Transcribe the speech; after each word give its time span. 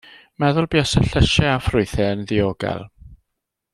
Meddwl 0.43 0.67
buasai 0.75 1.03
llysiau 1.11 1.51
a 1.51 1.59
ffrwythau 1.67 2.15
yn 2.17 2.25
ddiogel. 2.33 2.87